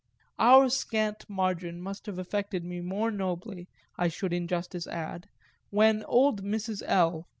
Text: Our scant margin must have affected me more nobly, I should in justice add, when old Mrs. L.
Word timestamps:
Our 0.39 0.69
scant 0.69 1.29
margin 1.29 1.79
must 1.79 2.07
have 2.07 2.17
affected 2.17 2.65
me 2.65 2.81
more 2.81 3.11
nobly, 3.11 3.67
I 3.99 4.07
should 4.07 4.33
in 4.33 4.47
justice 4.47 4.87
add, 4.87 5.29
when 5.69 6.03
old 6.05 6.41
Mrs. 6.43 6.81
L. 6.87 7.27